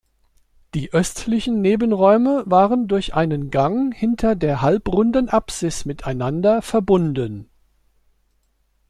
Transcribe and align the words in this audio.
Die 0.73 0.93
östlichen 0.93 1.61
Nebenräume 1.61 2.41
waren 2.47 2.87
durch 2.87 3.13
einen 3.13 3.51
Gang 3.51 3.93
hinter 3.93 4.35
der 4.35 4.63
halbrunden 4.63 5.29
Apsis 5.29 5.85
miteinander 5.85 6.63
verbunden. 6.63 7.51